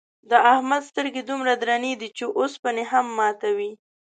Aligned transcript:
د 0.29 0.31
احمد 0.53 0.81
سترگې 0.89 1.21
دومره 1.29 1.53
درنې 1.61 1.93
دي، 1.99 2.09
چې 2.17 2.25
اوسپنې 2.39 2.83
هم 2.91 3.05
ماتوي. 3.17 3.71